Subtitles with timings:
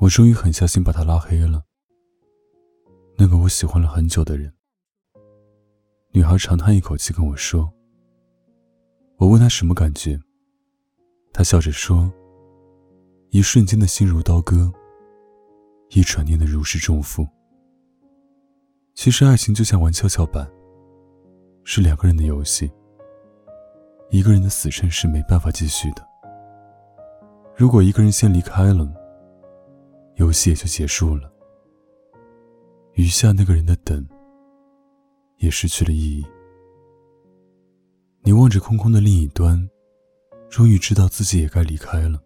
[0.00, 1.62] 我终于狠下心把他拉黑了。
[3.16, 4.52] 那个我喜欢了很久的人。
[6.12, 7.68] 女孩长叹一口气跟我说
[9.18, 10.18] ：“我问她什么感觉。”
[11.34, 12.10] 她笑着说
[13.30, 14.72] ：“一瞬间的心如刀割，
[15.90, 17.26] 一转念的如释重负。”
[18.94, 20.48] 其实爱情就像玩跷跷板，
[21.64, 22.70] 是两个人的游戏。
[24.10, 26.06] 一个人的死撑是没办法继续的。
[27.56, 28.88] 如果一个人先离开了，
[30.18, 31.32] 游戏也就结束了。
[32.94, 34.04] 余下那个人的等，
[35.36, 36.26] 也失去了意义。
[38.22, 39.56] 你望着空空的另一端，
[40.50, 42.20] 终于知道自己也该离开了。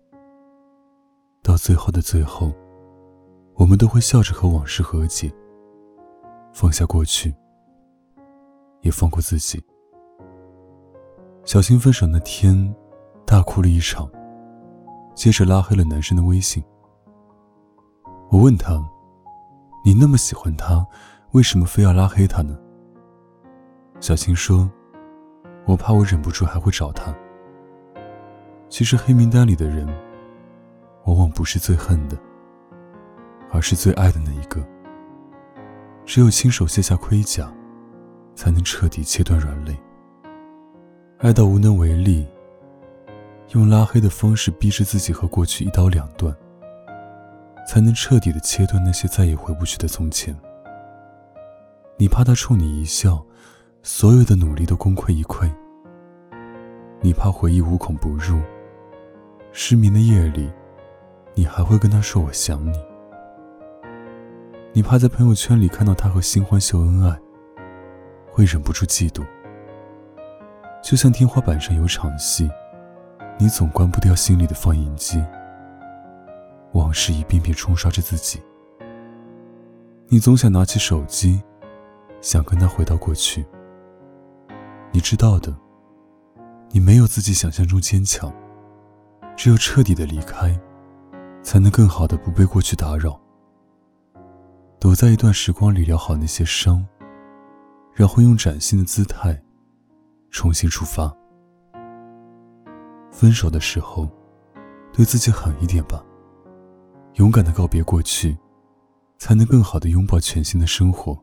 [1.42, 2.50] 到最后的最后，
[3.56, 5.30] 我们都会笑着和往事和解。
[6.54, 7.34] 放下过去，
[8.80, 9.62] 也放过自己。
[11.44, 12.74] 小新分手那天，
[13.26, 14.10] 大哭了一场，
[15.14, 16.62] 接着拉黑了男生的微信。
[18.32, 18.82] 我问他
[19.84, 20.86] ：“你那么喜欢他，
[21.32, 22.58] 为什么非要拉黑他呢？”
[24.00, 24.70] 小青说
[25.68, 27.14] ：“我怕我忍不住还会找他。”
[28.70, 29.86] 其实黑名单里的人，
[31.04, 32.16] 往往不是最恨的，
[33.50, 34.66] 而是最爱的那一个。
[36.06, 37.52] 只有亲手卸下盔甲，
[38.34, 39.78] 才能彻底切断软肋。
[41.18, 42.26] 爱到无能为力，
[43.50, 46.34] 用拉黑的方式逼着自己和过去一刀两断，
[47.66, 50.36] 才能彻底的切断那些再也回不去的从前。
[51.96, 53.24] 你怕他冲你一笑，
[53.82, 55.48] 所有的努力都功亏一篑；
[57.00, 58.40] 你怕回忆无孔不入，
[59.52, 60.50] 失眠的夜里，
[61.34, 62.78] 你还会跟他说我想你。
[64.72, 67.18] 你怕在朋友圈里看到他和新欢秀恩爱，
[68.30, 69.22] 会忍不住嫉妒。
[70.82, 72.50] 就像天花板上有场戏，
[73.38, 75.22] 你总关不掉心里的放映机。
[76.72, 78.40] 往事一遍遍冲刷着自己，
[80.08, 81.42] 你总想拿起手机，
[82.20, 83.44] 想跟他回到过去。
[84.90, 85.54] 你知道的，
[86.70, 88.32] 你没有自己想象中坚强，
[89.36, 90.58] 只有彻底的离开，
[91.42, 93.18] 才能更好的不被过去打扰。
[94.78, 96.86] 躲在一段时光里疗好那些伤，
[97.94, 99.40] 然后用崭新的姿态
[100.30, 101.14] 重新出发。
[103.10, 104.08] 分手的时候，
[104.92, 106.04] 对自己狠一点吧，
[107.14, 108.36] 勇敢的告别过去，
[109.18, 111.22] 才能更好的拥抱全新的生活。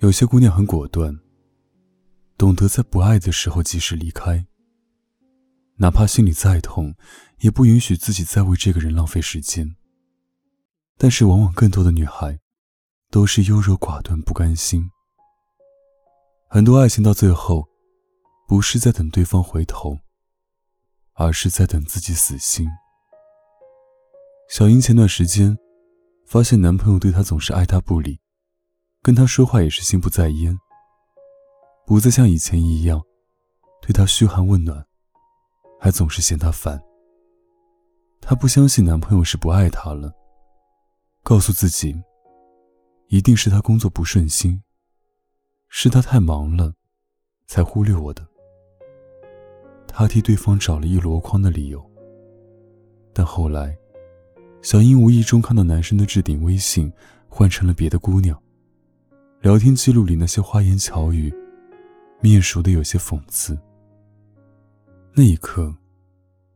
[0.00, 1.16] 有些姑娘很果断，
[2.36, 4.44] 懂得在不爱的时候及时离开，
[5.76, 6.94] 哪怕心里再痛，
[7.38, 9.76] 也不允许自己再为这个人浪费时间。
[10.98, 12.38] 但是，往往更多的女孩，
[13.10, 14.90] 都是优柔寡断、不甘心。
[16.48, 17.68] 很多爱情到最后，
[18.46, 19.98] 不是在等对方回头，
[21.14, 22.68] 而是在等自己死心。
[24.48, 25.56] 小英前段时间，
[26.26, 28.20] 发现男朋友对她总是爱答不理，
[29.02, 30.56] 跟她说话也是心不在焉，
[31.86, 33.02] 不再像以前一样，
[33.80, 34.84] 对她嘘寒问暖，
[35.80, 36.80] 还总是嫌她烦。
[38.20, 40.12] 她不相信男朋友是不爱她了。
[41.22, 41.96] 告诉自己，
[43.08, 44.62] 一定是他工作不顺心，
[45.68, 46.74] 是他太忙了，
[47.46, 48.26] 才忽略我的。
[49.88, 51.82] 他替对方找了一箩筐的理由。
[53.14, 53.74] 但后来，
[54.64, 56.90] 小英无意中看到男生的置顶微信
[57.28, 58.42] 换成了别的姑娘，
[59.42, 61.30] 聊天记录里那些花言巧语，
[62.22, 63.58] 面熟的有些讽刺。
[65.12, 65.74] 那一刻，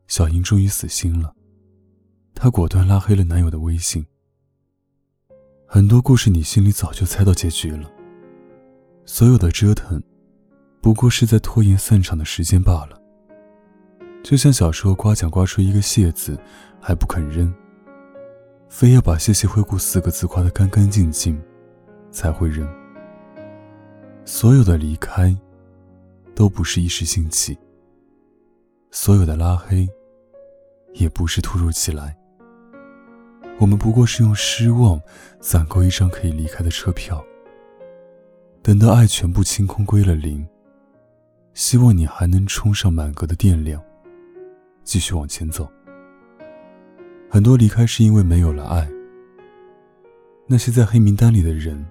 [0.07, 1.35] 小英终于死心了，
[2.33, 4.03] 她果断拉黑了男友的微信。
[5.67, 7.87] 很多故事，你心里早就猜到结局了。
[9.05, 10.01] 所有的折腾，
[10.81, 12.99] 不过是在拖延散场的时间罢了。
[14.23, 16.39] 就像小时候刮奖刮出一个“谢”字，
[16.81, 17.53] 还不肯扔，
[18.69, 21.41] 非要把“谢谢惠顾”四个字夸得干干净净，
[22.11, 22.65] 才会忍。
[24.23, 25.35] 所有的离开，
[26.35, 27.57] 都不是一时兴起；
[28.91, 29.89] 所有的拉黑，
[30.93, 32.15] 也不是突如其来。
[33.57, 35.01] 我们不过是用失望
[35.41, 37.21] 攒够一张可以离开的车票。
[38.61, 40.47] 等到爱全部清空归了零，
[41.55, 43.83] 希望你还能充上满格的电量，
[44.83, 45.67] 继续往前走。
[47.31, 48.89] 很多离开是因为没有了爱，
[50.47, 51.85] 那些在黑名单里的人，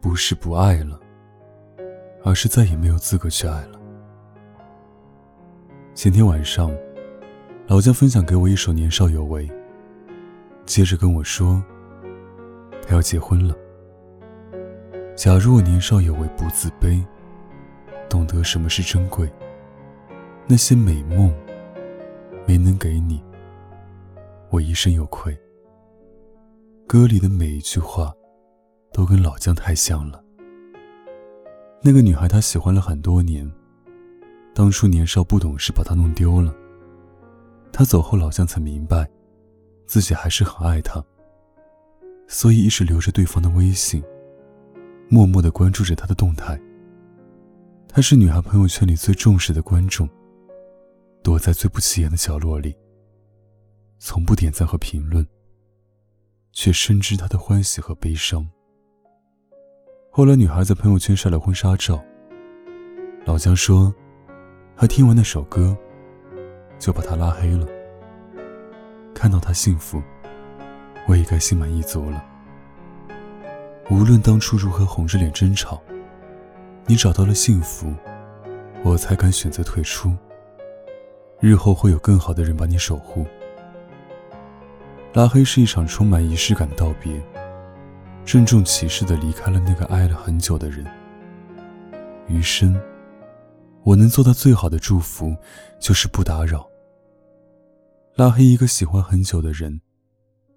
[0.00, 0.98] 不是不爱了，
[2.22, 3.80] 而是再也没有资格去爱了。
[5.92, 6.70] 前天晚上，
[7.66, 9.48] 老姜分享给我一首《年少有为》，
[10.64, 11.60] 接着跟我说，
[12.80, 13.56] 他要结婚了。
[15.16, 17.04] 假如我年少有为，不自卑，
[18.08, 19.28] 懂得什么是珍贵，
[20.46, 21.34] 那些美梦
[22.46, 23.20] 没能给你，
[24.54, 25.36] 我一生有愧。
[26.86, 28.14] 歌里的每一句话，
[28.92, 30.22] 都跟老姜太像了。
[31.82, 33.50] 那个女孩，他喜欢了很多年。
[34.54, 36.54] 当初年少不懂事，把她弄丢了。
[37.72, 39.10] 他走后，老姜才明白，
[39.86, 41.04] 自己还是很爱她，
[42.28, 44.04] 所以一直留着对方的微信。
[45.08, 46.56] 默默的关注着他的动态。
[47.88, 50.08] 他是女孩朋友圈里最重视的观众，
[51.24, 52.76] 躲在最不起眼的角落里，
[53.98, 55.26] 从不点赞和评论，
[56.52, 58.46] 却深知他的欢喜和悲伤。
[60.10, 62.02] 后来，女孩在朋友圈晒了婚纱照。
[63.24, 63.92] 老姜说，
[64.76, 65.76] 他听完那首歌，
[66.78, 67.66] 就把她拉黑了。
[69.14, 70.02] 看到她幸福，
[71.08, 72.24] 我也该心满意足了。
[73.90, 75.82] 无论当初如何红着脸争吵，
[76.86, 77.92] 你找到了幸福，
[78.84, 80.14] 我才敢选择退出。
[81.40, 83.26] 日后会有更好的人把你守护。
[85.14, 87.22] 拉黑是一场充满仪式感的道别，
[88.24, 90.84] 郑重其事的离开了那个爱了很久的人。
[92.26, 92.76] 余生，
[93.84, 95.32] 我能做到最好的祝福，
[95.78, 96.68] 就是不打扰。
[98.16, 99.80] 拉黑一个喜欢很久的人，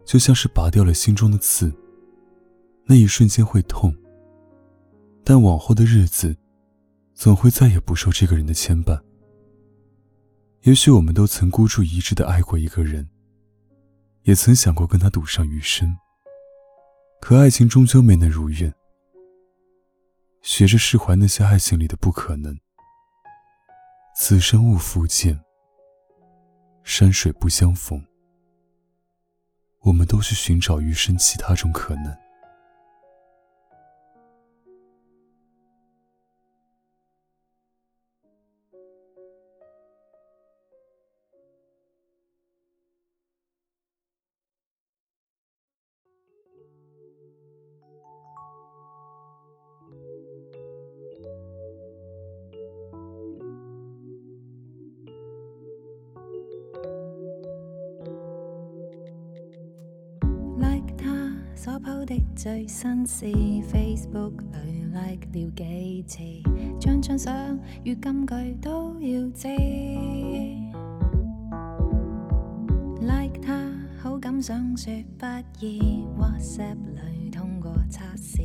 [0.03, 1.71] 就像是拔掉了心中的刺。
[2.87, 3.95] 那一瞬间会痛，
[5.23, 6.35] 但往后的日子，
[7.13, 8.99] 总会再也不受这个人的牵绊。
[10.63, 13.07] 也许我们都曾孤注一掷的爱过一个人，
[14.27, 15.97] 也曾想过跟他赌上余生。
[17.21, 18.73] 可爱情终究没能如愿。
[20.41, 22.57] 学着释怀那些爱情里的不可能。
[24.17, 25.39] 此生勿复见，
[26.83, 28.05] 山水不相逢。
[29.79, 32.13] 我们都去寻找余生其他种可能。
[62.07, 64.31] 的最新事，Facebook
[64.65, 66.23] 里 like 了几次，
[66.79, 69.49] 张张相与金句都要知。
[73.01, 73.69] like 他
[74.01, 75.25] 好感想说不
[75.59, 78.41] 易，WhatsApp 里通过测试，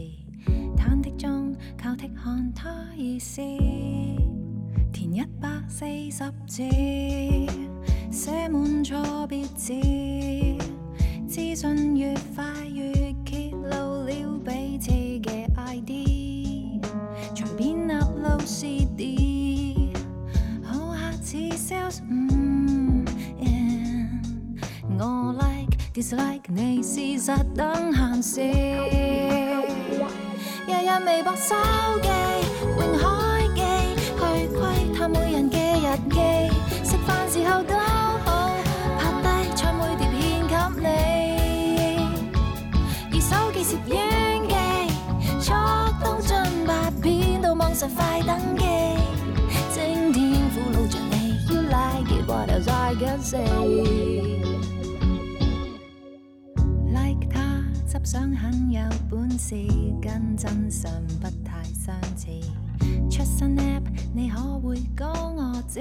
[0.77, 3.41] 忐忑中靠剔看他意思，
[4.93, 6.65] 填一百四十字，
[8.11, 9.73] 写满错别字，
[11.29, 13.12] 资讯越快越。
[24.99, 28.41] 我 like dislike 你事实等闲事，
[30.67, 31.55] 日日微博手
[32.03, 32.09] 机，
[32.79, 33.05] 永海
[33.55, 33.61] 记，
[34.17, 34.21] 去
[34.57, 34.61] 窥
[34.97, 36.17] 探每人嘅日记，
[36.85, 37.75] 食饭时候都
[38.25, 38.53] 好，
[38.99, 39.27] 拍低
[39.57, 40.87] 唱每碟献给你，
[43.13, 43.93] 而手机摄影
[44.49, 44.55] 机，
[45.41, 45.51] 速
[46.01, 46.31] 到进
[46.67, 46.71] 八
[47.03, 48.65] 片到望实快登机，
[59.53, 59.59] 事，
[60.01, 60.91] 跟真相
[61.21, 62.27] 不太相似。
[63.11, 63.83] 出新 app，
[64.15, 65.79] 你可会讲我知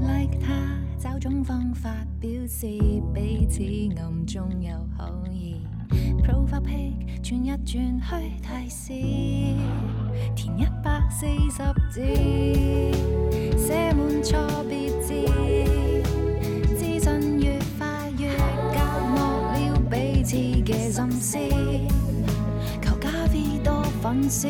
[0.00, 2.66] ？like 他找种方法表示
[3.12, 3.62] 彼此
[4.00, 5.60] 暗中有好意。
[6.24, 8.08] profile pic 转一转去
[8.40, 8.94] 提示，
[10.34, 12.00] 填一百四十字，
[13.58, 14.85] 写满错别
[21.20, 21.38] 丝，
[22.82, 24.48] 求加 V 多粉丝，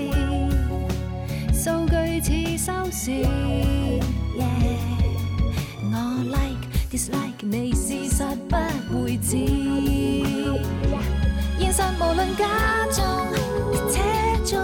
[1.52, 3.10] 数据似收视。
[4.36, 4.78] Yeah，
[5.82, 5.94] 我
[6.24, 8.56] like dislike，你事实不
[9.02, 9.36] 会知。
[11.58, 12.44] 现实无论假
[12.92, 13.02] 中、
[13.90, 13.94] 扯
[14.44, 14.56] 中，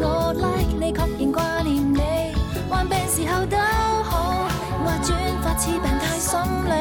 [0.00, 2.00] 我 like，你确认挂念你，
[2.68, 3.56] 患病时候都
[4.04, 4.46] 好，
[4.86, 6.38] 爱转发似病态心
[6.70, 6.72] 理，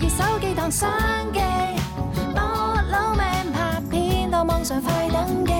[0.00, 0.88] 要手机当相
[1.32, 1.40] 机。
[4.70, 5.52] 尽快登机，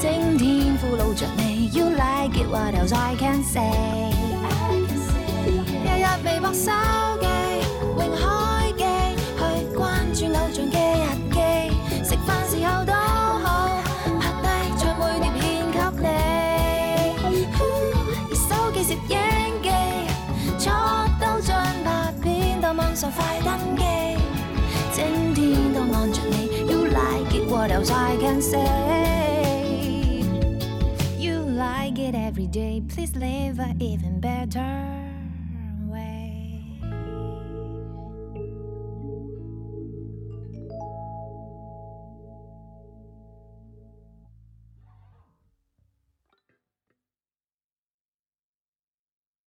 [0.00, 1.70] 整天俘虏着你。
[1.74, 3.60] You like it what else I can say？
[5.84, 6.72] 日日微博手
[7.20, 7.37] 机。
[27.88, 28.64] much I can say.
[31.18, 35.07] You like it every day, please live even better.